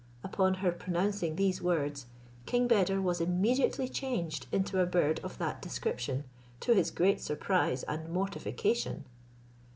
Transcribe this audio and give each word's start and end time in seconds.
Upon 0.23 0.55
her 0.65 0.71
pronouncing 0.71 1.35
these 1.35 1.61
words, 1.61 2.07
King 2.47 2.67
Beder 2.67 2.99
was 2.99 3.21
immediately 3.21 3.87
changed 3.87 4.47
into 4.51 4.79
a 4.79 4.87
bird 4.87 5.19
of 5.19 5.37
that 5.37 5.61
description, 5.61 6.23
to 6.61 6.73
his 6.73 6.89
great 6.89 7.21
surprise 7.21 7.83
and 7.83 8.09
mortification. 8.09 9.05